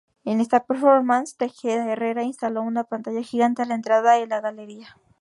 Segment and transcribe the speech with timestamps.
[0.25, 4.95] En esta performance Tejada-Herrera instalo una pantalla gigante a la entrada de la galería.